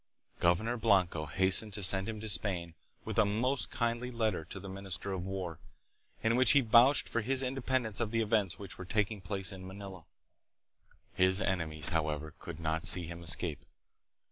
Governor 0.39 0.77
Blanco 0.77 1.27
hastened 1.27 1.73
to 1.73 1.83
send 1.83 2.09
him 2.09 2.19
to 2.21 2.27
Spain 2.27 2.73
with 3.05 3.19
a 3.19 3.23
most 3.23 3.69
kindly 3.69 4.09
letter 4.09 4.43
to 4.45 4.59
the 4.59 4.67
minister 4.67 5.13
of 5.13 5.23
war, 5.23 5.59
in 6.23 6.35
which 6.35 6.53
he 6.53 6.61
vouched 6.61 7.07
for 7.07 7.21
his 7.21 7.43
independence 7.43 7.99
of 7.99 8.09
the 8.09 8.19
events 8.21 8.57
which 8.57 8.79
were 8.79 8.85
taking 8.85 9.21
place 9.21 9.51
in 9.51 9.67
Manila. 9.67 10.05
His 11.13 11.39
enemies, 11.39 11.89
however, 11.89 12.33
could 12.39 12.59
not 12.59 12.87
see 12.87 13.05
him 13.05 13.21
escape. 13.21 13.63